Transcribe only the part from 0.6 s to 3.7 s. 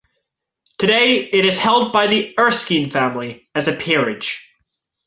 Today it is held by the Erskine family as